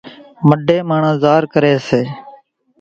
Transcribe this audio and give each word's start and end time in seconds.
مڍين 0.47 0.81
ماڻۿان 0.89 1.15
زار 1.23 1.43
ڪري 1.53 1.73
سي 1.87 2.01